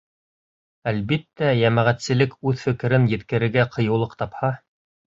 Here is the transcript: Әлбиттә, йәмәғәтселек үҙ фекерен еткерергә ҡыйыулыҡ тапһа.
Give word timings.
Әлбиттә, 0.91 1.51
йәмәғәтселек 1.61 2.35
үҙ 2.53 2.65
фекерен 2.65 3.09
еткерергә 3.17 3.69
ҡыйыулыҡ 3.79 4.23
тапһа. 4.25 4.57